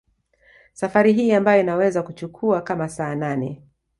Safari 0.73 1.13
hii 1.13 1.31
ambayo 1.33 1.61
inaweza 1.61 2.03
kuchukua 2.03 2.61
kama 2.61 2.89
saa 2.89 3.15
nne 3.15 3.61